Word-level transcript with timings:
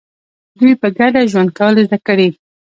دوی 0.59 0.73
په 0.81 0.87
ګډه 0.97 1.21
ژوند 1.31 1.49
کول 1.57 1.75
زده 1.85 1.97
کړي. 2.07 2.29